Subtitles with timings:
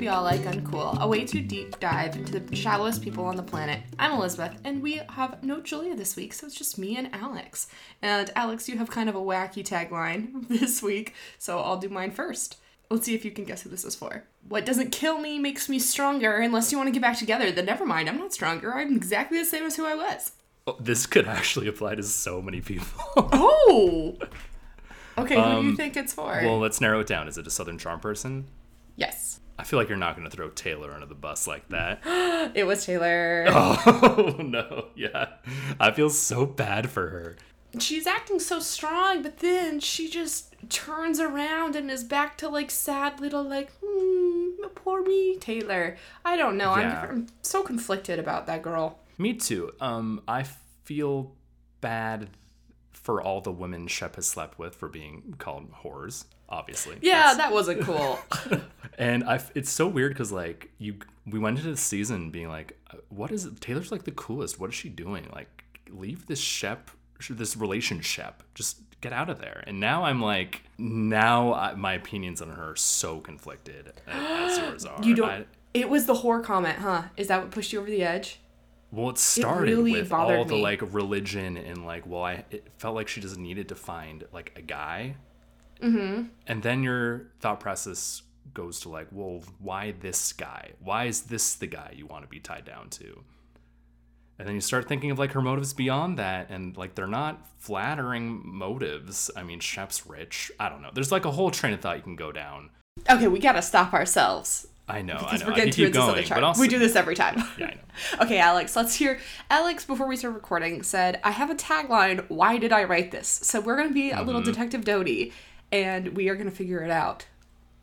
[0.00, 3.42] Be All Like Uncool, a way too deep dive into the shallowest people on the
[3.42, 3.82] planet.
[3.98, 7.66] I'm Elizabeth, and we have no Julia this week, so it's just me and Alex.
[8.00, 12.12] And Alex, you have kind of a wacky tagline this week, so I'll do mine
[12.12, 12.56] first.
[12.88, 14.24] Let's see if you can guess who this is for.
[14.48, 16.36] What doesn't kill me makes me stronger.
[16.38, 18.08] Unless you want to get back together, then never mind.
[18.08, 18.72] I'm not stronger.
[18.72, 20.32] I'm exactly the same as who I was.
[20.66, 22.86] Oh, this could actually apply to so many people.
[23.16, 24.16] Oh!
[25.18, 26.40] Okay, who do you Um, think it's for?
[26.42, 27.28] well, let's narrow it down.
[27.28, 28.46] Is it a Southern Charm person?
[28.96, 29.40] Yes.
[29.58, 32.00] I feel like you're not going to throw Taylor under the bus like that.
[32.54, 33.44] It was Taylor.
[33.50, 34.86] oh, no.
[34.96, 35.28] Yeah.
[35.78, 37.36] I feel so bad for her.
[37.78, 42.70] she's acting so strong, but then she just turns around and is back to like
[42.70, 45.96] sad little like, hmm, poor me, Taylor.
[46.24, 46.74] I don't know.
[46.76, 47.02] Yeah.
[47.02, 48.98] I'm, I'm so conflicted about that girl.
[49.18, 49.72] Me too.
[49.80, 50.44] Um, I
[50.84, 51.32] feel
[51.82, 52.30] bad
[52.90, 56.96] for all the women Shep has slept with for being called whores, obviously.
[57.02, 58.18] Yeah, that wasn't cool.
[58.98, 62.78] And I, it's so weird because like you, we went into the season being like,
[62.92, 63.58] uh, what is it?
[63.58, 64.60] Taylor's like the coolest.
[64.60, 65.26] What is she doing?
[65.32, 66.90] Like, leave this Shep,
[67.30, 68.42] this relationship.
[68.54, 69.64] Just get out of there.
[69.66, 74.84] And now I'm like, now I, my opinions on her are so conflicted as yours
[74.84, 75.02] are.
[75.02, 75.30] you don't.
[75.30, 77.04] I- it was the whore comment, huh?
[77.16, 78.40] Is that what pushed you over the edge?
[78.92, 80.62] well, it started really with all the me.
[80.62, 84.52] like religion and like, well, I it felt like she just needed to find like
[84.56, 85.14] a guy.
[85.80, 86.22] Mm-hmm.
[86.46, 88.22] And then your thought process
[88.54, 90.70] goes to like, well, why this guy?
[90.82, 93.22] Why is this the guy you want to be tied down to?
[94.38, 97.46] And then you start thinking of like her motives beyond that, and like they're not
[97.58, 99.30] flattering motives.
[99.36, 100.50] I mean, Shep's rich.
[100.58, 100.90] I don't know.
[100.94, 102.70] There's like a whole train of thought you can go down.
[103.08, 104.66] Okay, we gotta stop ourselves.
[104.88, 105.46] I know, I Because know.
[105.48, 106.38] we're getting keep into this other chart.
[106.40, 107.36] but also We do this every time.
[107.58, 107.80] Yeah, I know.
[108.24, 109.20] Okay, Alex, let's hear.
[109.50, 112.24] Alex, before we start recording, said, I have a tagline.
[112.28, 113.28] Why did I write this?
[113.28, 114.26] So we're going to be a Mm-hmm.
[114.26, 115.32] little Detective Doty,
[115.72, 117.26] and we are going to figure it out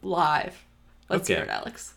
[0.02, 0.66] live.
[1.10, 1.94] Let's hear it, Alex.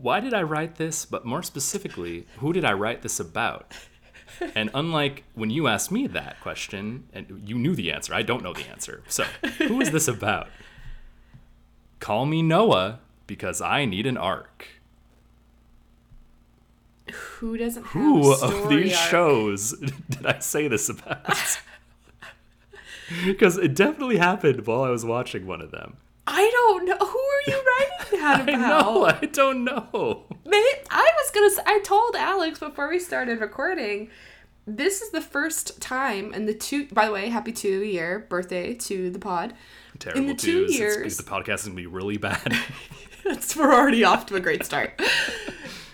[0.00, 1.04] Why did I write this?
[1.04, 3.74] But more specifically, who did I write this about?
[4.56, 8.42] And unlike when you asked me that question, and you knew the answer, I don't
[8.42, 9.04] know the answer.
[9.06, 9.22] So,
[9.58, 10.48] who is this about?
[12.00, 12.98] Call me Noah
[13.28, 14.66] because I need an arc.
[17.12, 19.10] Who doesn't have Who of these arc?
[19.10, 19.72] shows
[20.10, 21.58] did I say this about?
[23.24, 25.96] Because it definitely happened while I was watching one of them.
[26.26, 26.96] I don't know.
[26.96, 27.64] Who are you
[28.10, 28.54] writing that about?
[28.54, 30.24] I know, I don't know.
[30.90, 31.68] I was gonna.
[31.68, 34.10] I told Alex before we started recording.
[34.66, 36.86] This is the first time in the two.
[36.88, 39.52] By the way, happy two year birthday to the pod.
[39.98, 40.74] Terrible the two twos.
[40.74, 42.56] It's- years- the podcast is gonna be really bad.
[43.24, 45.00] That's we're already off to a great start.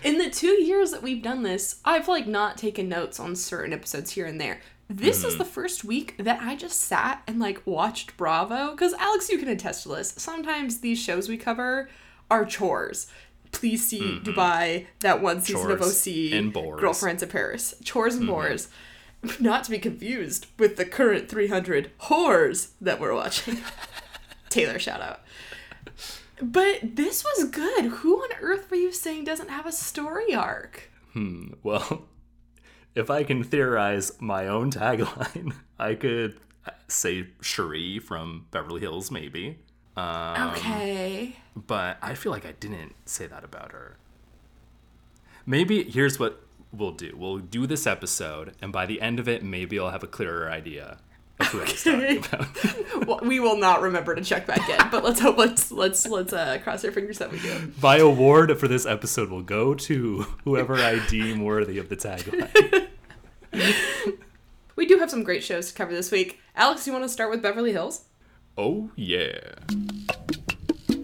[0.03, 3.73] In the two years that we've done this, I've like not taken notes on certain
[3.73, 4.61] episodes here and there.
[4.93, 5.37] This is mm-hmm.
[5.37, 9.47] the first week that I just sat and like watched Bravo because Alex, you can
[9.47, 10.13] attest to this.
[10.17, 11.89] Sometimes these shows we cover
[12.29, 13.07] are chores.
[13.53, 14.29] Please see mm-hmm.
[14.29, 16.81] Dubai, that one season of OC, and bores.
[16.81, 18.33] Girlfriends in Paris, chores and mm-hmm.
[18.33, 18.67] bores.
[19.39, 23.59] Not to be confused with the current 300 whores that we're watching.
[24.49, 25.21] Taylor shout out.
[26.41, 27.85] But this was good.
[27.85, 30.89] Who on earth were you saying doesn't have a story arc?
[31.13, 31.53] Hmm.
[31.63, 32.07] Well,
[32.95, 36.37] if I can theorize my own tagline, I could
[36.87, 39.59] say Sheree from Beverly Hills, maybe.
[39.97, 41.35] Um, Okay.
[41.55, 43.97] But I feel like I didn't say that about her.
[45.45, 49.43] Maybe here's what we'll do we'll do this episode, and by the end of it,
[49.43, 50.99] maybe I'll have a clearer idea
[51.47, 53.07] who I was talking about.
[53.07, 56.33] well, we will not remember to check back in, but let's hope let's let's let's
[56.33, 57.71] uh, cross our fingers that we do.
[57.81, 62.87] My award for this episode will go to whoever I deem worthy of the tagline.
[64.81, 66.39] We do have some great shows to cover this week.
[66.55, 68.05] Alex, you want to start with Beverly Hills?
[68.57, 69.37] Oh, yeah.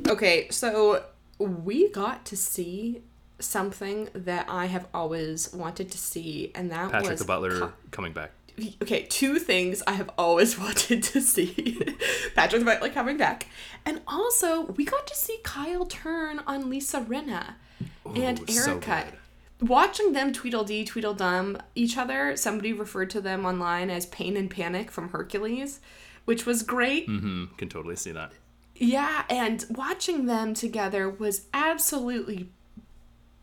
[0.07, 1.03] Okay, so
[1.37, 3.03] we got to see
[3.39, 7.67] something that I have always wanted to see, and that was Patrick was the Butler
[7.67, 8.31] Ki- coming back.
[8.81, 11.79] Okay, two things I have always wanted to see.
[12.35, 13.47] Patrick the like coming back.
[13.85, 17.53] And also, we got to see Kyle turn on Lisa Rinna
[18.15, 19.05] and Ooh, so Erica.
[19.09, 19.67] good.
[19.69, 24.91] Watching them Tweedledee, Tweedledum each other, somebody referred to them online as Pain and Panic
[24.91, 25.79] from Hercules,
[26.25, 27.05] which was great.
[27.07, 28.31] hmm Can totally see that.
[28.75, 32.49] Yeah, and watching them together was absolutely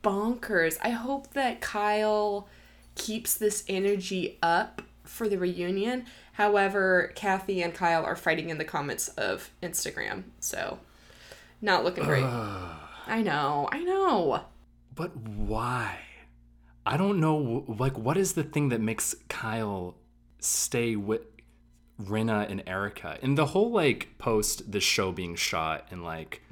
[0.04, 0.78] bonkers.
[0.82, 2.46] I hope that Kyle
[2.94, 6.06] keeps this energy up for the reunion.
[6.32, 10.78] However, Kathy and Kyle are fighting in the comments of Instagram, so
[11.60, 12.24] not looking great.
[13.06, 14.44] I know, I know.
[14.94, 15.98] But why?
[16.86, 17.64] I don't know.
[17.66, 19.96] Like, what is the thing that makes Kyle
[20.38, 21.22] stay with
[22.00, 23.18] Rinna and Erica?
[23.22, 26.42] In the whole like post the show being shot and like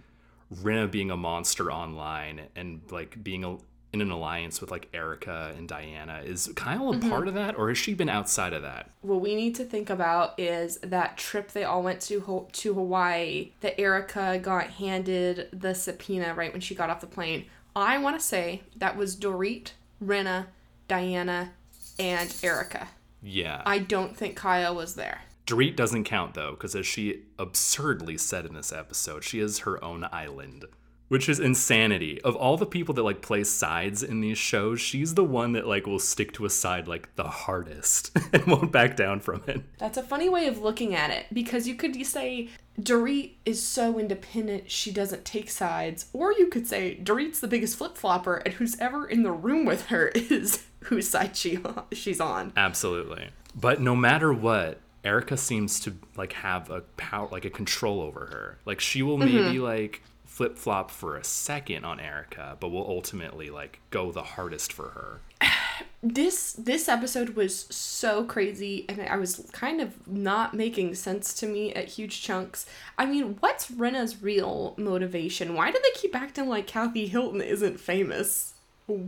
[0.54, 3.58] Rinna being a monster online and like being a,
[3.92, 6.22] in an alliance with like Erica and Diana.
[6.24, 7.10] Is Kyle a mm-hmm.
[7.10, 8.90] part of that or has she been outside of that?
[9.02, 12.74] what we need to think about is that trip they all went to Ho- to
[12.74, 17.46] Hawaii that Erica got handed the subpoena right when she got off the plane.
[17.74, 19.72] I want to say that was Dorit,
[20.02, 20.46] Rinna,
[20.88, 21.52] Diana,
[21.98, 22.88] and Erica.
[23.22, 23.62] Yeah.
[23.66, 25.22] I don't think Kyle was there.
[25.46, 29.82] Dorit doesn't count though, because as she absurdly said in this episode, she is her
[29.84, 30.64] own island,
[31.12, 32.18] which is insanity.
[32.22, 35.66] Of all the people that like play sides in these shows, she's the one that
[35.66, 39.60] like will stick to a side like the hardest and won't back down from it.
[39.76, 42.48] That's a funny way of looking at it because you could say
[42.80, 47.76] Dorit is so independent she doesn't take sides, or you could say Dorit's the biggest
[47.76, 51.58] flip flopper and who's ever in the room with her is whose side she
[51.92, 52.54] she's on.
[52.56, 53.28] Absolutely.
[53.54, 58.20] But no matter what, Erica seems to like have a power, like a control over
[58.20, 58.58] her.
[58.64, 59.36] Like she will mm-hmm.
[59.36, 60.02] maybe like
[60.42, 64.88] flip flop for a second on Erica, but will ultimately like go the hardest for
[64.88, 65.20] her.
[66.02, 71.46] this this episode was so crazy and i was kind of not making sense to
[71.46, 72.66] me at huge chunks.
[72.98, 75.54] I mean what's Rinna's real motivation?
[75.54, 78.54] Why do they keep acting like kathy hilton isn't famous?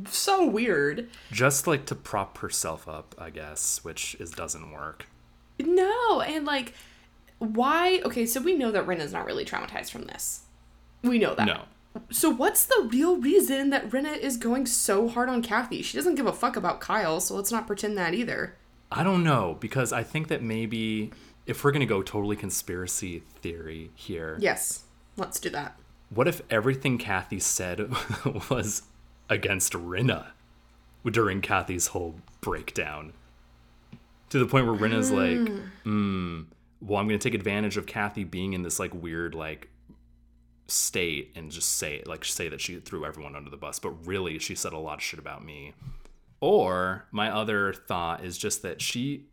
[0.09, 1.11] So weird.
[1.33, 5.07] Just like to prop herself up, I guess, which is doesn't work.
[5.59, 6.75] no and like
[7.41, 10.44] why okay so we know that Rinna's not really traumatized from this
[11.05, 11.62] we know that No.
[12.11, 15.83] so what's the real reason that Rinna is going so hard on Kathy?
[15.83, 18.56] She doesn't give a fuck about Kyle, so let's not pretend that either.
[18.91, 21.11] I don't know because I think that maybe
[21.47, 24.85] if we're going to go totally conspiracy theory here, Yes,
[25.17, 25.79] let's do that.
[26.11, 27.91] what if everything Kathy said
[28.50, 28.83] was
[29.29, 30.29] against Rinna
[31.11, 33.12] during Kathy's whole breakdown?
[34.31, 35.49] To the point where Rinna's like,
[35.85, 36.43] hmm,
[36.81, 39.69] well, I'm going to take advantage of Kathy being in this like weird, like,
[40.66, 44.38] state and just say like say that she threw everyone under the bus but really
[44.38, 45.75] she said a lot of shit about me
[46.40, 49.26] or my other thought is just that she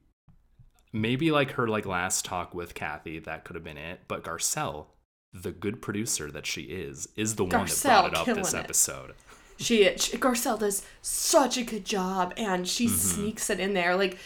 [0.91, 4.87] maybe like her like last talk with Kathy that could have been it but Garcelle
[5.33, 8.55] the good producer that she is is the one that brought it up this killing
[8.55, 8.55] it.
[8.65, 9.13] episode
[9.57, 12.95] She, she Garcelle does such a good job, and she Mm-hmm.
[12.97, 13.95] sneaks it in there.
[13.95, 14.17] Like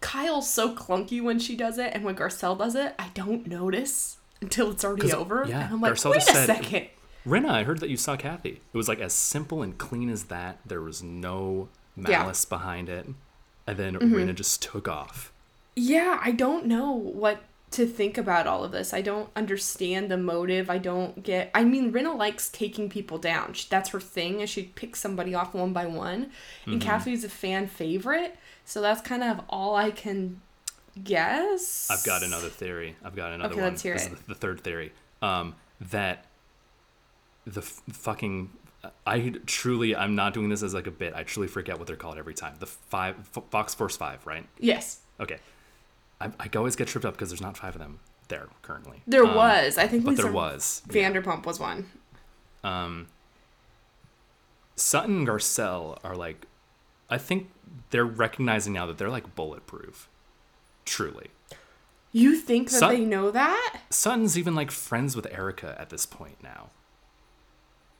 [0.00, 4.18] Kyle's so clunky when she does it, and when Garcelle does it, I don't notice
[4.42, 5.44] until it's already over.
[5.48, 6.88] yeah, and I'm like, Garcelle wait a said- second.
[7.26, 10.24] Rinna I heard that you saw Kathy it was like as simple and clean as
[10.24, 13.06] that there was no malice behind it
[13.64, 14.12] and then Mm-hmm.
[14.12, 15.32] Rinna just took off
[15.76, 18.92] Yeah, I don't know what to think about all of this.
[18.92, 20.68] I don't understand the motive.
[20.68, 21.50] I don't get.
[21.54, 23.54] I mean, Rinna likes taking people down.
[23.54, 24.40] She, that's her thing.
[24.40, 26.30] Is she picks somebody off one by one,
[26.66, 26.78] and Mm-hmm.
[26.80, 28.36] Kathy's a fan favorite.
[28.66, 30.42] So that's kind of all I can
[31.04, 31.88] guess.
[31.90, 32.96] I've got another theory.
[33.04, 33.70] I've got another Okay, one.
[33.70, 34.26] let's hear this it.
[34.28, 34.92] the, third theory.
[35.20, 35.54] Um,
[35.90, 36.26] that
[37.46, 38.50] the f- fucking
[39.06, 41.14] I truly I'm not doing this as like a bit.
[41.14, 42.54] I truly forget what they're called every time.
[42.58, 44.46] The five F- Fox Force Five, right?
[44.58, 45.38] Yes, Okay.
[46.20, 49.02] I, I always get tripped up because there's not five of them there currently.
[49.06, 49.76] there Um, was.
[49.78, 50.82] I think but there was.
[50.88, 51.90] Vanderpump was one.
[52.64, 53.08] Um,
[54.76, 56.46] Sutton and Garcelle are like,
[57.10, 57.50] I think
[57.90, 60.08] they're recognizing now that they're like bulletproof.
[60.84, 61.30] Truly.
[62.12, 63.80] You think that Sut- they know that?
[63.90, 66.70] Sutton's even like friends with Erica at this point now.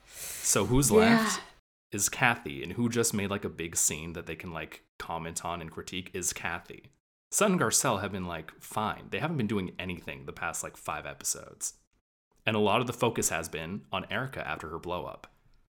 [0.05, 0.97] So who's Yeah.
[0.97, 1.41] left
[1.91, 5.43] is Kathy, and who just made like a big scene that they can like comment
[5.45, 6.91] on and critique is Kathy.
[7.31, 9.07] Sutton and Garcelle have been like fine.
[9.09, 11.73] They haven't been doing anything the past like five episodes.
[12.45, 15.27] And a lot of the focus has been on Erica after her blow up.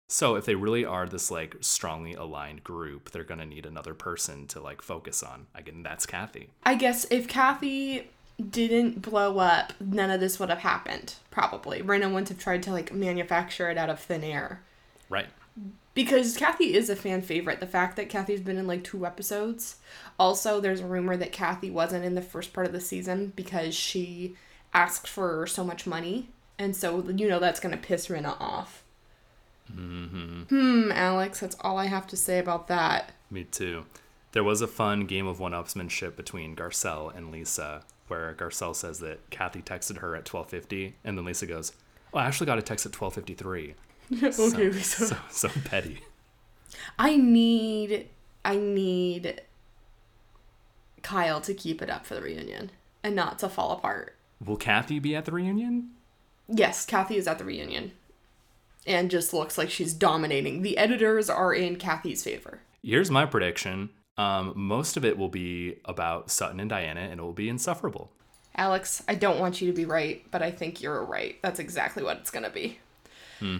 [0.08, 4.46] So if they really are this like strongly aligned group, they're gonna need another person
[4.48, 5.46] to like focus on.
[5.54, 6.50] Again, that's Kathy.
[6.64, 8.10] I guess if Kathy
[8.50, 11.14] didn't blow up, none of this would have happened.
[11.30, 14.62] Probably, Rinna wouldn't have tried to like manufacture it out of thin air.
[15.08, 15.28] Right.
[15.94, 17.60] Because Kathy is a fan favorite.
[17.60, 19.76] The fact that Kathy's been in like two episodes.
[20.18, 23.74] Also, there's a rumor that Kathy wasn't in the first part of the season because
[23.74, 24.34] she
[24.72, 26.28] asked for so much money.
[26.58, 28.83] And so, you know, that's going to piss Rinna off.
[29.72, 30.42] Mm-hmm.
[30.42, 33.12] Hmm, Alex, that's all I have to say about that.
[33.30, 33.84] Me too.
[34.32, 39.30] There was a fun game of one-upsmanship between Garcelle and Lisa, where Garcelle says that
[39.30, 41.72] Kathy texted her at 12:50, and then Lisa goes,
[42.12, 43.74] "Oh, I actually got a text at 12:53."
[44.22, 45.06] okay, Lisa.
[45.06, 46.00] So so petty.
[46.98, 48.08] I need
[48.44, 49.42] I need
[51.02, 52.70] Kyle to keep it up for the reunion
[53.02, 54.16] and not to fall apart.
[54.44, 55.90] Will Kathy be at the reunion?
[56.48, 57.92] Yes, Kathy is at the reunion.
[58.86, 60.62] And just looks like she's dominating.
[60.62, 62.60] The editors are in Kathy's favor.
[62.82, 63.90] Here's my prediction.
[64.18, 68.10] Um, most of it will be about Sutton and Diana, and it will be insufferable.
[68.56, 71.36] Alex, I don't want you to be right, but I think you're right.
[71.42, 72.78] That's exactly what it's going to be.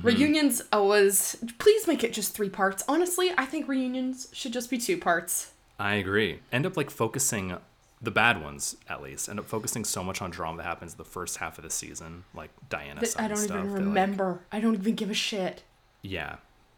[0.03, 2.83] Reunions uh, was please make it just three parts.
[2.89, 5.53] Honestly, I think reunions should just be two parts.
[5.79, 6.41] I agree.
[6.53, 7.57] End up like focusing
[8.05, 11.05] the bad ones at least end up focusing so much on drama that happens the
[11.05, 13.01] first half of the season, like Diana.
[13.01, 14.41] That I don't stuff, even that, like- remember.
[14.53, 15.63] I don't even give a shit.
[16.03, 16.37] yeah,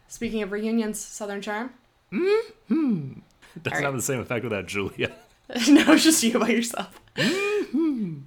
[0.09, 1.71] Speaking of reunions, Southern Charm.
[2.13, 3.19] Mm-hmm.
[3.57, 3.85] it doesn't Alright.
[3.85, 5.13] have the same effect without Julia.
[5.69, 7.01] no, it's just you by yourself.
[7.17, 8.19] Mm-hmm.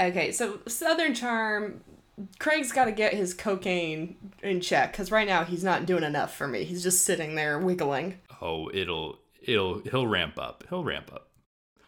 [0.00, 1.80] okay, so Southern Charm,
[2.38, 6.34] Craig's got to get his cocaine in check because right now he's not doing enough
[6.34, 6.64] for me.
[6.64, 8.18] He's just sitting there wiggling.
[8.40, 10.64] Oh, it'll it'll he'll ramp up.
[10.68, 11.28] He'll ramp up.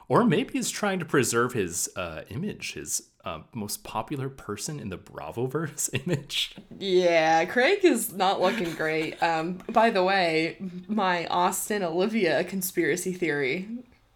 [0.09, 4.89] Or maybe he's trying to preserve his uh, image, his uh, most popular person in
[4.89, 6.55] the Bravoverse image.
[6.79, 9.21] Yeah, Craig is not looking great.
[9.21, 13.69] Um, by the way, my Austin Olivia conspiracy theory.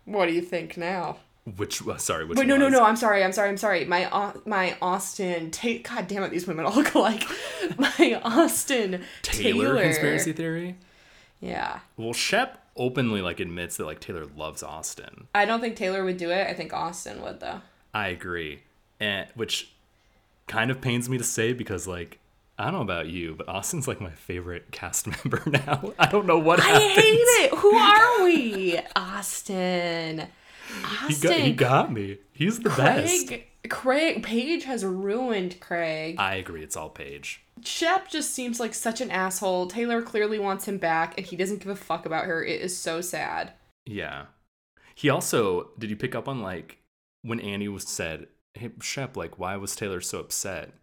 [0.04, 1.16] What do you think now?
[1.56, 2.85] Which uh, sorry, which Wait, no, no, no.
[2.85, 3.25] I'm sorry.
[3.25, 3.49] I'm sorry.
[3.49, 3.85] I'm sorry.
[3.85, 5.50] My Au- my Austin.
[5.50, 7.25] Ta- God damn it, these women all look alike.
[7.78, 9.82] My Austin Taylor, Taylor.
[9.82, 10.76] conspiracy theory.
[11.40, 15.28] Yeah, Well, Shep openly like admits that like Taylor loves Austin.
[15.34, 16.49] I don't think Taylor would do it.
[16.49, 17.60] I think Austin would though.
[17.94, 18.62] I agree,
[18.99, 19.70] and which
[20.49, 22.18] kind of pains me to say because like
[22.58, 25.92] I don't know about you, but Austin's like my favorite cast member now.
[25.99, 26.90] I don't know what I happened.
[26.90, 27.54] hate it.
[27.54, 28.78] Who are we?
[28.96, 30.26] Austin.
[30.99, 31.30] He Austin.
[31.30, 32.18] got, he got me.
[32.32, 33.32] He's the best.
[33.70, 34.22] Craig.
[34.22, 36.16] Paige has ruined Craig.
[36.18, 36.62] I agree.
[36.62, 37.42] It's all Paige.
[37.64, 39.66] Shep just seems like such an asshole.
[39.66, 42.44] Taylor clearly wants him back, and he doesn't give a fuck about her.
[42.44, 43.52] It is so sad.
[43.86, 44.26] Yeah.
[44.94, 46.78] He also did you pick up on like
[47.22, 50.74] when Annie was said, "Hey Shep, like why was Taylor so upset?"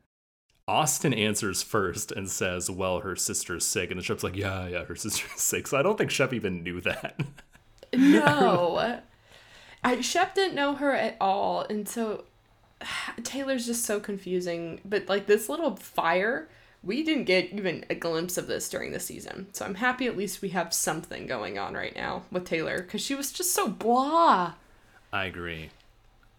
[0.68, 4.86] Austin answers first and says, "Well, her sister's sick," and the Shep's like, "Yeah, yeah,
[4.86, 7.20] her sister's sick." So I don't think Shep even knew that.
[7.94, 9.00] No.
[9.84, 12.26] I, Shep didn't know her at all, and so
[13.24, 14.82] Taylor's just so confusing.
[14.86, 16.48] But like this little fire,
[16.84, 19.48] we didn't get even a glimpse of this during the season.
[19.54, 23.02] So I'm happy at least we have something going on right now with Taylor because
[23.02, 24.54] she was just so blah.
[25.12, 25.70] I agree.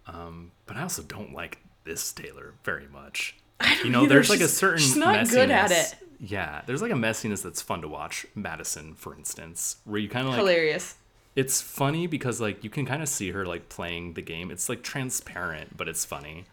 [0.07, 3.35] Um, but I also don't like this Taylor very much.
[3.61, 4.14] I don't You know, either.
[4.14, 5.95] there's like a She's- certain She's not good at it.
[6.21, 8.26] Yeah, there's like a messiness that's fun to watch.
[8.35, 10.97] Madison, for instance, where you kind of like Hilarious.
[11.40, 14.50] It's funny because like you can kind of see her like playing the game.
[14.50, 16.45] It's like transparent, but it's funny.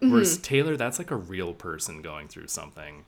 [0.00, 0.42] Whereas Mm-hmm.
[0.42, 3.04] Taylor, that's like a real person going through something.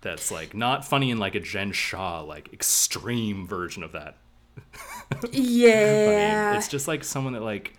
[0.00, 4.16] That's like not funny in like a Jen Shah like extreme version of that.
[5.32, 6.46] Yeah.
[6.50, 6.58] funny.
[6.58, 7.74] It's just like someone that like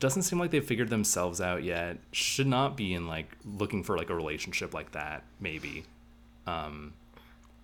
[0.00, 1.98] doesn't seem like they've figured themselves out yet.
[2.12, 5.22] Should not be in like looking for like a relationship like that.
[5.40, 5.84] Maybe.
[6.46, 6.94] Um,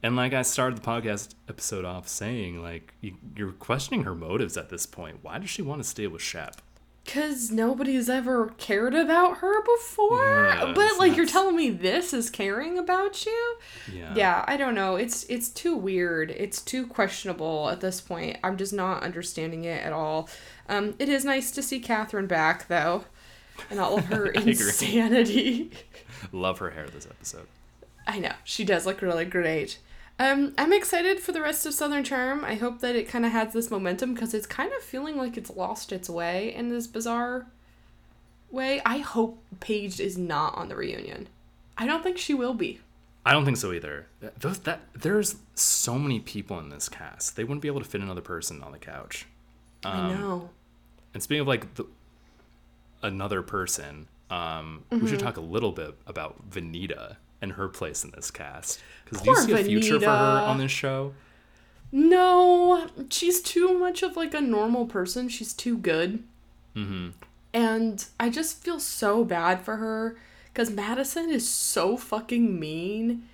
[0.02, 4.57] and like I started the podcast episode off saying, like you, you're questioning her motives
[4.57, 5.19] at this point.
[5.23, 6.61] Why does she want to stay with Shep?
[7.04, 10.45] Because nobody's ever cared about her before.
[10.47, 13.57] Yeah, but like you're telling me this is caring about you?
[13.92, 14.14] Yeah.
[14.14, 14.97] Yeah, I don't know.
[14.97, 16.30] It's it's too weird.
[16.30, 18.38] It's too questionable at this point.
[18.45, 20.28] I'm just not understanding it at all.
[20.69, 23.04] Um, it is nice to see Kathryn back though,
[23.71, 25.73] and all of her insanity.
[26.33, 27.49] Love her hair this episode.
[28.07, 29.78] I know she does look really great.
[30.21, 32.45] Um, I'm excited for the rest of Southern Charm.
[32.45, 35.39] I hope that it kind of has this momentum because it's kind of feeling like
[35.39, 37.47] it's lost its way in this bizarre
[38.50, 38.83] way.
[38.85, 41.29] I hope Paige is not on the reunion.
[41.79, 42.81] I don't think she will be.
[43.25, 44.09] I don't think so either.
[44.39, 47.37] Those that there's so many people in this cast.
[47.37, 49.25] They wouldn't be able to fit another person on the couch.
[49.83, 50.50] I know.
[51.15, 51.87] And speaking of like the,
[53.03, 55.07] another person, um, we Mm-hmm.
[55.07, 58.80] should talk a little bit about Venita and her place in this cast.
[59.04, 61.14] Because do you see a future for her on this show?
[61.92, 65.28] No, she's too much of like a normal person.
[65.28, 66.23] She's too good.
[66.76, 67.09] Mm-hmm.
[67.52, 70.16] And I just feel so bad for her
[70.52, 73.28] because Madison is so fucking mean.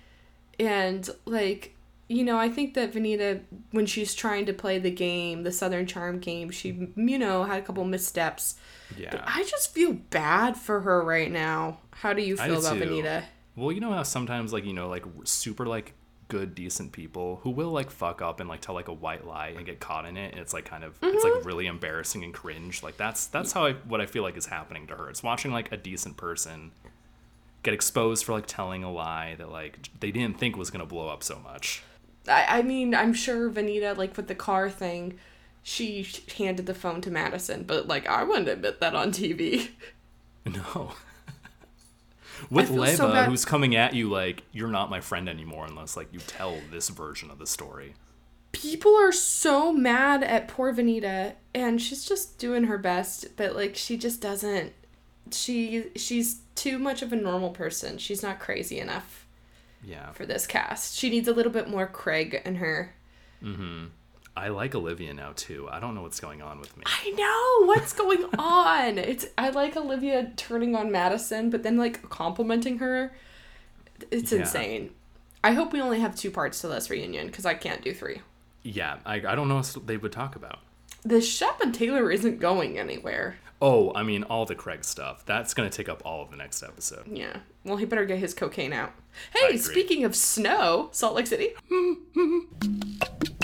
[0.59, 1.75] And like,
[2.07, 5.85] you know, I think that Venita, when she's trying to play the game, the Southern
[5.85, 8.55] Charm game, she, you know, had a couple missteps.
[8.97, 9.23] Yeah.
[9.27, 11.79] I just feel bad for her right now.
[11.91, 12.85] How do you feel do about too.
[12.85, 13.23] Venita?
[13.57, 15.93] Well, you know how sometimes like you know like super like
[16.29, 19.47] good decent people who will like fuck up and like tell like a white lie
[19.55, 21.35] and get caught in it and it's like kind of it's Mm-hmm.
[21.37, 22.83] like really embarrassing and cringe.
[22.83, 25.09] Like that's that's how I what I feel like is happening to her.
[25.09, 26.71] It's watching like a decent person
[27.63, 31.07] get exposed for like telling a lie that like they didn't think was gonna blow
[31.09, 31.81] up so much.
[32.29, 35.17] I, I mean, I'm sure Venita, like with the car thing,
[35.63, 36.05] she
[36.37, 39.69] handed the phone to Madison, but like I wouldn't admit that on TV.
[40.45, 40.93] No.
[42.49, 45.97] With feel so Leva, who's coming at you like you're not my friend anymore unless
[45.97, 47.93] like you tell this version of the story.
[48.51, 53.75] People are so mad at poor Venita, and she's just doing her best, but like
[53.75, 54.73] she just doesn't.
[55.31, 57.97] she she's too much of a normal person.
[57.97, 59.27] She's not crazy enough
[59.83, 60.11] Yeah.
[60.13, 60.95] for this cast.
[60.97, 62.95] She needs a little bit more Craig in her.
[63.43, 63.85] Mm-hmm.
[64.37, 65.67] I like Olivia now too.
[65.71, 66.83] I don't know what's going on with me.
[66.85, 68.97] I know what's going on.
[68.97, 73.13] It's I like Olivia turning on Madison, but then like complimenting her.
[74.11, 74.39] It's Yeah.
[74.39, 74.91] insane.
[75.43, 78.21] I hope we only have two parts to this reunion because I can't do three.
[78.63, 80.59] Yeah, I, I don't know what they would talk about.
[81.03, 83.37] The Shep and Taylor isn't going anywhere.
[83.61, 85.25] Oh, I mean, all the Craig stuff.
[85.25, 87.07] That's going to take up all of the next episode.
[87.07, 87.37] Yeah.
[87.63, 88.93] Well, he better get his cocaine out.
[89.33, 91.53] Hey, speaking of snow, Salt Lake City.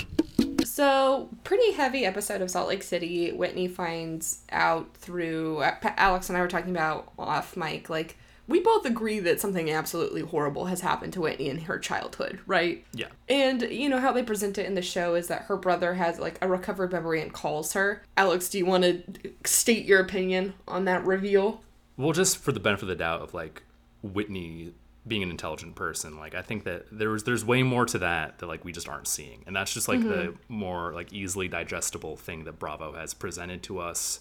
[0.74, 3.30] so, pretty heavy episode of Salt Lake City.
[3.30, 7.88] Whitney finds out through uh, Alex and I were talking about off mic.
[7.88, 8.16] Like,
[8.48, 12.84] we both agree that something absolutely horrible has happened to Whitney in her childhood, right?
[12.92, 13.06] Yeah.
[13.28, 16.18] And you know how they present it in the show is that her brother has
[16.18, 18.02] like a recovered memory and calls her.
[18.16, 19.04] Alex, do you want to
[19.44, 21.62] state your opinion on that reveal?
[21.96, 23.62] Well, just for the benefit of the doubt of like
[24.02, 24.72] Whitney
[25.06, 28.46] being an intelligent person, like I think that there's there's way more to that that
[28.46, 32.44] like we just aren't seeing, and that's just like the more like easily digestible thing
[32.44, 34.20] that Bravo has presented to us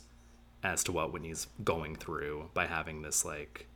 [0.63, 3.67] as to what Whitney's going through by having this like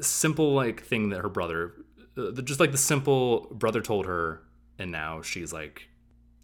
[0.00, 1.72] simple like thing that her brother,
[2.16, 4.42] uh, just like the simple brother told her,
[4.78, 5.88] and now she's like,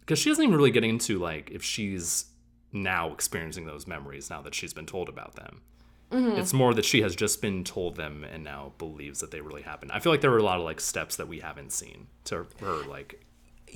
[0.01, 2.25] because she doesn't even really get into like if she's
[2.73, 5.61] now experiencing those memories now that she's been told about them.
[6.09, 9.63] It's more that she has just been told them and now believes that they really
[9.63, 9.91] happened.
[9.91, 12.47] I feel like there were a lot of like steps that we haven't seen to
[12.61, 13.21] her like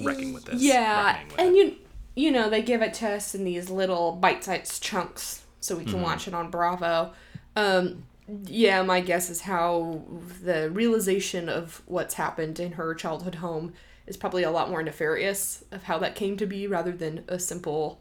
[0.01, 0.61] wrecking with this.
[0.61, 1.57] Yeah, with and it.
[1.57, 1.75] you
[2.15, 5.93] you know they give it to us in these little bite-sized chunks so we can
[5.93, 6.03] Mm-hmm.
[6.03, 7.13] watch it on Bravo.
[7.56, 8.03] Um,
[8.45, 10.01] yeah, my guess is how
[10.41, 13.73] the realization of what's happened in her childhood home
[14.08, 17.38] is probably a lot more nefarious of how that came to be rather than a
[17.38, 17.99] simple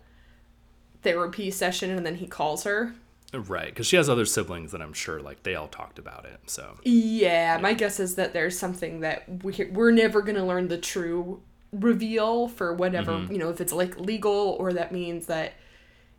[1.03, 2.95] therapy session and then he calls her.
[3.33, 6.41] Right because she has other siblings that I'm sure like they all talked about it.
[6.47, 10.69] So Yeah, my guess is that there's something that we, we're never going to learn
[10.69, 11.41] the true
[11.73, 13.33] reveal for whatever, Mm-hmm.
[13.33, 15.53] you know, if it's like legal or that means that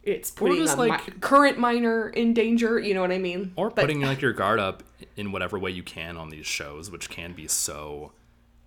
[0.04, 3.52] it's putting a mi- like- current minor in danger, you know what I mean?
[3.58, 4.82] or But- putting like your guard up
[5.18, 8.14] in whatever way you can on these shows, which can be so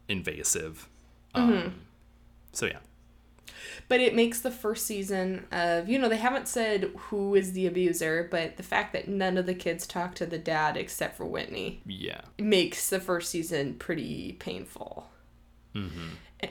[0.08, 0.88] invasive.
[1.34, 1.68] Um, Mm-hmm.
[2.52, 2.78] So yeah,
[3.88, 7.66] But it makes the first season of, you know, they haven't said who is the
[7.66, 11.26] abuser, but the fact that none of the kids talk to the dad except for
[11.26, 15.10] Whitney yeah, makes the first season pretty painful.
[15.74, 16.08] Mm-hmm.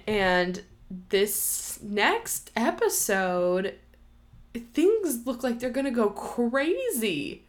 [0.08, 0.64] And
[1.10, 3.76] this next episode,
[4.74, 7.46] things look like they're gonna go crazy.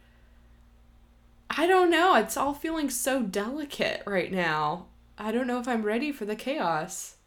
[1.49, 2.15] I don't know.
[2.15, 4.87] It's all feeling so delicate right now.
[5.17, 7.17] I don't know if I'm ready for the chaos.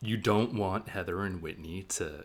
[0.00, 2.24] You don't want Heather and Whitney to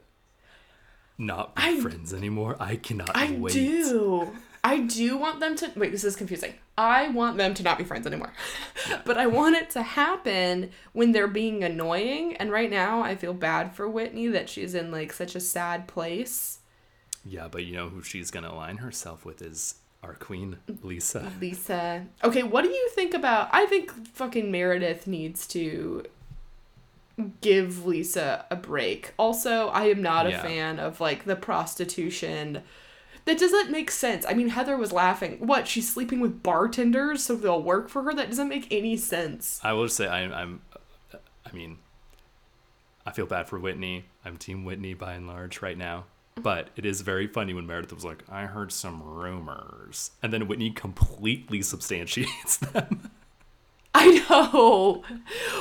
[1.17, 2.55] not be I- friends anymore.
[2.59, 3.53] I cannot I wait.
[3.53, 4.31] do.
[4.63, 5.71] I do want them to.
[5.75, 6.53] Wait, this is confusing.
[6.77, 8.31] I want them to not be friends anymore.
[9.05, 12.35] but I want it to happen when they're being annoying.
[12.37, 15.87] And right now, I feel bad for Whitney that she's in like such a sad
[15.87, 16.59] place.
[17.25, 21.31] Yeah, but you know who she's gonna align herself with is our queen, Lisa.
[21.39, 22.05] Lisa.
[22.23, 23.49] Okay, what do you think about.
[23.51, 26.03] I think fucking Meredith needs to
[27.41, 29.13] give Lisa a break.
[29.17, 32.63] Also, I am not a fan of like the prostitution.
[33.25, 34.25] That doesn't make sense.
[34.27, 35.37] I mean, Heather was laughing.
[35.39, 35.67] What?
[35.67, 38.13] She's sleeping with bartenders so they'll work for her?
[38.13, 39.61] That doesn't make any sense.
[39.63, 40.61] I will say I, I'm.
[41.45, 41.77] I mean,
[43.05, 44.05] I feel bad for Whitney.
[44.25, 46.05] I'm Team Whitney by and large right now.
[46.35, 50.47] But it is very funny when Meredith was like, "I heard some rumors," and then
[50.47, 53.11] Whitney completely substantiates them.
[53.95, 55.03] I know.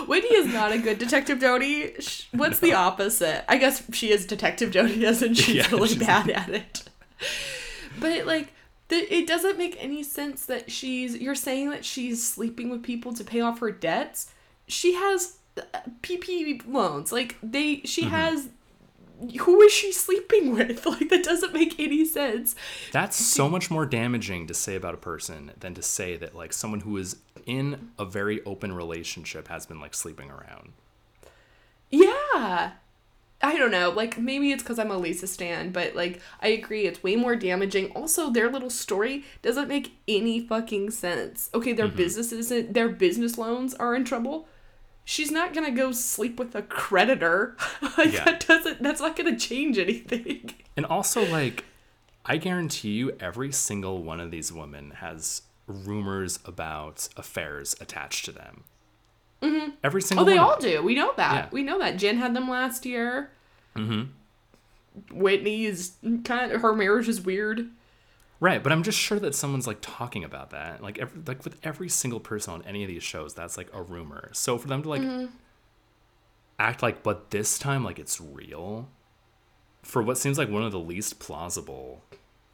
[0.07, 1.95] Whitney is not a good Detective Jody.
[2.33, 3.45] What's the opposite?
[3.47, 6.83] I guess she is Detective Jody, in she's Yeah, really she's- bad at it.
[8.01, 8.53] But like,
[8.89, 11.17] the, it doesn't make any sense that she's.
[11.17, 14.33] You're saying that she's sleeping with people to pay off her debts.
[14.67, 15.63] She has uh,
[16.03, 17.13] PP loans.
[17.13, 18.49] Like they, she has.
[19.43, 20.85] Who is she sleeping with?
[20.87, 22.57] Like that doesn't make any sense.
[22.91, 26.53] That's so much more damaging to say about a person than to say that like
[26.53, 30.73] someone who is in a very open relationship has been like sleeping around.
[31.91, 32.73] Yeah.
[33.45, 33.91] I don't know.
[33.91, 37.35] Like maybe it's because I'm a Lisa stan, but like I agree, it's way more
[37.35, 37.91] damaging.
[37.91, 41.51] Also, their little story doesn't make any fucking sense.
[41.53, 41.97] Okay, their mm-hmm.
[41.97, 44.47] businesses, their business loans are in trouble.
[45.05, 47.57] She's not gonna go sleep with a creditor.
[47.99, 48.25] like Yeah.
[48.25, 48.81] that doesn't.
[48.81, 50.53] That's not gonna change anything.
[50.77, 51.65] And also, like,
[52.25, 58.33] I guarantee you, every single one of these women has rumors about affairs attached to
[58.33, 58.65] them.
[59.43, 59.71] Mm-hmm.
[59.83, 60.25] Every single.
[60.27, 60.83] Oh, they all do.
[60.83, 61.35] We know that.
[61.35, 61.49] Yeah.
[61.51, 61.97] We know that.
[61.97, 63.31] Jen had them last year.
[63.77, 65.19] Mm-hmm.
[65.19, 65.93] Whitney is
[66.25, 66.53] kind.
[66.53, 67.69] Of her marriage is weird.
[68.41, 70.83] Right, but I'm just sure that someone's like talking about that.
[70.83, 73.81] Like every, like with every single person on any of these shows, that's like a
[73.83, 74.31] rumor.
[74.33, 75.27] So for them to like Mm-hmm.
[76.59, 78.89] act like but this time like it's real
[79.83, 82.03] for what seems like one of the least plausible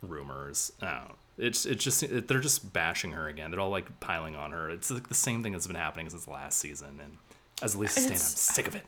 [0.03, 0.73] rumors.
[0.83, 1.16] I don't.
[1.38, 3.51] It's it's just it, they're just bashing her again.
[3.51, 4.68] They're all like piling on her.
[4.70, 7.18] It's like the same thing that's been happening since last season and
[7.62, 8.85] as Lisa Stan, I'm sick of it.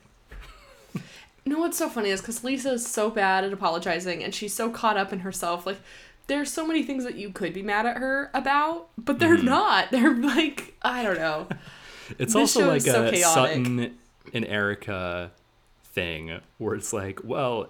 [1.43, 4.69] No, what's so funny is because Lisa is so bad at apologizing and she's so
[4.69, 5.65] caught up in herself.
[5.65, 5.79] Like,
[6.27, 9.45] there's so many things that you could be mad at her about, but they're Mm-hmm.
[9.47, 9.89] not.
[9.91, 11.47] They're like, I don't know.
[12.19, 13.23] It's This also like so a chaotic.
[13.23, 13.97] Sutton
[14.33, 15.31] and Erica
[15.85, 17.69] thing where it's like, well,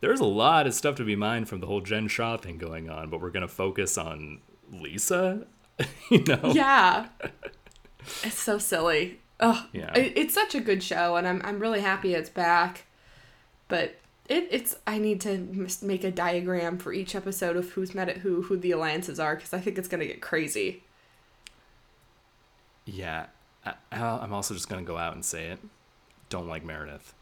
[0.00, 2.88] there's a lot of stuff to be mined from the whole Jen Shah thing going
[2.88, 5.46] on, but we're gonna focus on Lisa.
[6.10, 6.52] you know?
[6.54, 7.08] Yeah.
[8.22, 9.20] It's so silly.
[9.40, 9.92] Oh, Yeah.
[9.96, 12.84] it, it's such a good show, and I'm, I'm really happy it's back.
[13.68, 13.96] But
[14.28, 18.18] it, it's I need to make a diagram for each episode of who's met at
[18.18, 20.82] who, who the alliances are, because I think it's gonna get crazy.
[22.84, 23.26] Yeah.
[23.64, 25.58] I, I'm also just gonna go out and say it.
[26.30, 27.14] Don't like Meredith.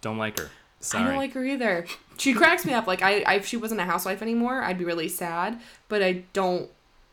[0.00, 0.50] Don't like her.
[0.84, 1.04] Sorry.
[1.04, 1.86] I don't like her either.
[2.18, 2.86] She cracks me up.
[2.86, 5.58] Like I, I, if she wasn't a housewife anymore, I'd be really sad.
[5.88, 6.70] But I don't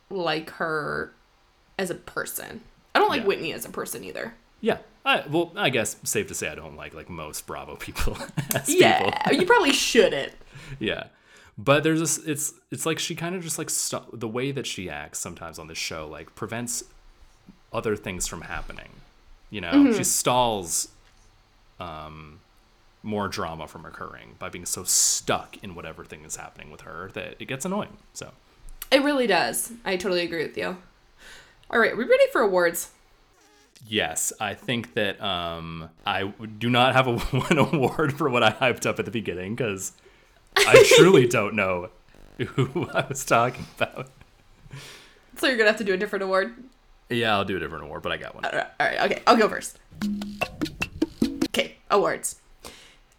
[0.09, 1.13] like her
[1.79, 2.61] as a person.
[2.93, 3.27] I don't like Yeah.
[3.27, 4.33] Whitney as a person either.
[4.59, 4.77] yeah.
[5.03, 8.15] I, well, I guess safe to say I don't like like most Bravo people
[8.67, 9.39] Yeah, people.
[9.39, 10.33] you probably shouldn't.
[10.79, 11.05] Yeah.
[11.57, 14.67] But there's this it's it's like she kind of just like st- the way that
[14.67, 16.83] she acts sometimes on this show like prevents
[17.73, 18.89] other things from happening.
[19.49, 20.89] You know, she stalls
[21.79, 22.39] um
[23.03, 27.09] more drama from occurring by being so stuck in whatever thing is happening with her
[27.13, 27.97] that it gets annoying.
[28.13, 28.31] So,
[28.91, 29.71] It really does.
[29.85, 30.77] I totally agree with you.
[31.69, 32.91] All right, are we ready for awards?
[33.87, 36.25] yes, I think that um I
[36.59, 39.93] do not have a, an award for what I hyped up at the beginning cuz
[40.55, 41.89] I truly don't know
[42.37, 44.09] who I was talking about.
[45.37, 46.53] So you're gonna have to do a different award.
[47.09, 48.45] Yeah, I'll do a different award, but I got one.
[48.45, 49.79] All right, all right, okay, I'll go first.
[51.45, 52.35] Okay, awards.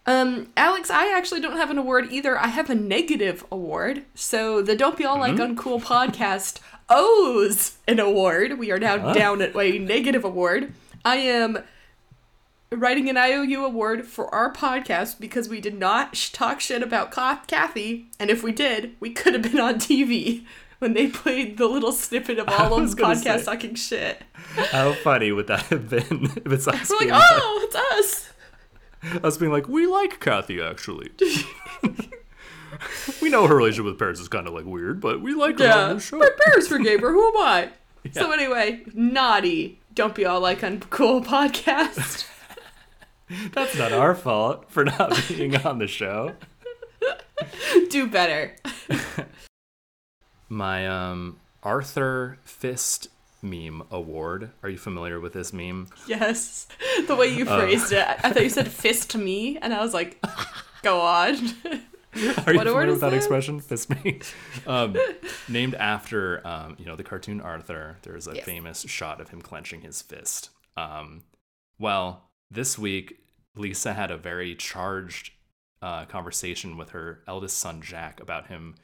[0.04, 2.36] Um, Alex, I actually don't have an award either.
[2.38, 4.04] I have a negative award.
[4.14, 8.58] So the Don't Be All Like Uncool podcast owes an award.
[8.58, 10.74] We are now down at a negative award.
[11.04, 11.58] I am
[12.70, 17.12] writing an IOU award for our podcast because we did not sh- talk shit about
[17.46, 20.44] Kathy, and if we did, we could have been on TV
[20.78, 23.42] when they played the little snippet of all of podcast say.
[23.42, 24.22] sucking shit.
[24.32, 28.31] How funny would that have been if it's us We're like, oh, it's us.
[29.22, 31.10] Us being like, we like Kathy actually.
[33.20, 35.64] we know her relationship with Paris is kind of like weird, but we like her
[35.64, 36.18] on Yeah, the show.
[36.18, 37.12] my parents forgave her.
[37.12, 37.70] Who am I?
[38.12, 39.80] So anyway, naughty.
[39.94, 42.26] Don't be all like uncool podcast.
[43.52, 46.34] That's not our fault for not being on the show.
[47.88, 48.56] Do better.
[50.48, 53.06] My um Arthur Fist
[53.42, 54.50] meme award.
[54.62, 55.88] Are you familiar with this meme?
[56.06, 56.66] Yes,
[57.06, 58.06] the way you phrased it.
[58.06, 60.22] I thought you said fist me, and I was like,
[60.82, 61.34] go on.
[62.14, 63.58] Are you What award familiar with that expression?
[63.60, 64.20] Fist me.
[64.66, 64.96] Um,
[65.48, 67.96] named after um, you know the cartoon Arthur.
[68.02, 68.44] There's a Yes.
[68.44, 70.50] famous shot of him clenching his fist.
[70.76, 71.22] Um,
[71.78, 73.18] well, this week
[73.56, 75.32] Lisa had a very charged
[75.80, 78.74] uh, conversation with her eldest son Jack about him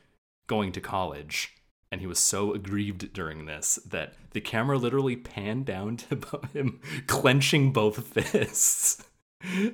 [0.47, 1.53] going to college.
[1.91, 6.21] And he was so aggrieved during this that the camera literally panned down to
[6.53, 9.05] him clenching both fists.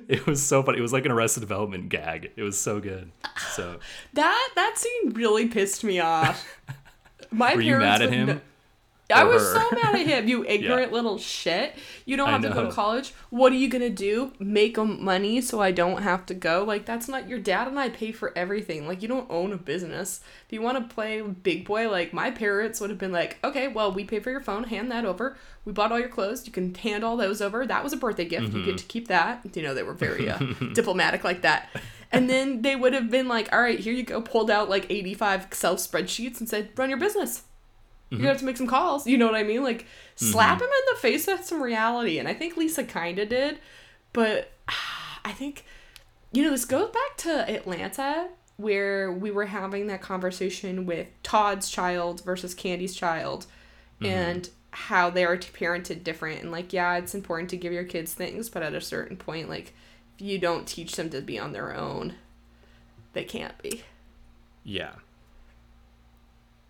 [0.07, 0.77] It was so funny.
[0.77, 2.29] It was like an Arrested Development gag.
[2.35, 3.11] It was so good.
[3.55, 3.79] So
[4.13, 6.45] That that scene really pissed me off.
[7.31, 8.25] My Were you parents mad at him?
[8.27, 8.41] kn-
[9.13, 9.59] I was her?
[9.59, 10.27] so mad at him.
[10.27, 11.75] You ignorant little shit.
[12.05, 13.13] You don't have to go to college.
[13.29, 14.33] What are you gonna do?
[14.39, 16.63] Make money so I don't have to go?
[16.63, 18.87] Like that's not your dad and I pay for everything.
[18.87, 20.21] Like you don't own a business.
[20.47, 23.67] If you want to play big boy, like my parents would have been like, okay,
[23.67, 24.63] well we pay for your phone.
[24.63, 25.37] Hand that over.
[25.65, 26.45] We bought all your clothes.
[26.47, 27.65] You can hand all those over.
[27.65, 28.43] That was a birthday gift.
[28.47, 28.65] You Mm-hmm.
[28.65, 29.41] get to keep that.
[29.53, 30.37] You know they were very uh,
[30.73, 31.69] diplomatic like that.
[32.11, 34.21] And then they would have been like, all right, here you go.
[34.21, 37.43] Pulled out like eighty five Excel spreadsheets and said, run your business
[38.15, 38.23] Mm-hmm.
[38.23, 39.07] you're gonna have to make some calls.
[39.07, 39.63] You know what I mean?
[39.63, 40.25] Like mm-hmm.
[40.25, 42.19] slap him in the face with some reality.
[42.19, 43.59] And I think Lisa kind of did,
[44.13, 44.51] but
[45.25, 45.65] I think
[46.31, 51.69] you know this goes back to Atlanta where we were having that conversation with Todd's
[51.69, 53.45] child versus Kandi's child,
[53.99, 54.05] mm-hmm.
[54.05, 56.41] and how they are parented different.
[56.41, 59.49] And like, yeah, it's important to give your kids things, but at a certain point,
[59.49, 59.73] like
[60.17, 62.15] if you don't teach them to be on their own,
[63.13, 63.83] they can't be.
[64.63, 64.95] Yeah.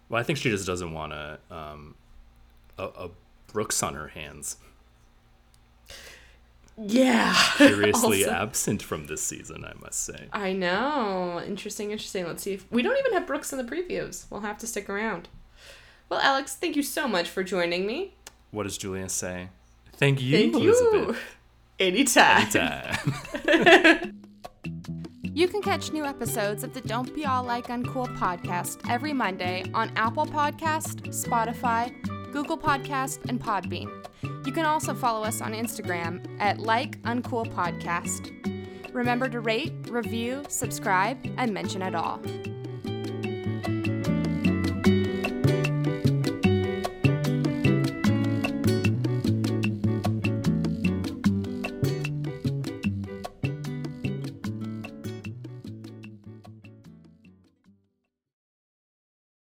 [0.10, 1.96] Well, I think she just doesn't want a um,
[2.78, 3.10] a, a
[3.48, 4.58] Brooks on her hands.
[6.78, 7.34] Yeah.
[7.56, 10.28] Curiously absent from this season, I must say.
[10.34, 11.42] I know.
[11.46, 12.26] Interesting, interesting.
[12.26, 14.26] Let's see if we don't even have Brooks in the previews.
[14.30, 15.30] We'll have to stick around.
[16.10, 18.14] Well, Alex, thank you so much for joining me.
[18.52, 19.50] What does Julia say?
[19.94, 20.70] Thank you, Thank you.
[20.72, 21.22] Elizabeth.
[21.80, 22.48] Anytime.
[25.36, 29.70] You can catch new episodes of the Don't Be All Like Uncool podcast every Monday
[29.74, 31.92] on Apple Podcast, Spotify,
[32.32, 33.90] Google Podcast, and Podbean.
[34.46, 38.32] You can also follow us on Instagram at Like Uncool Podcast.
[38.94, 42.22] Remember to rate, review, subscribe, and mention it all.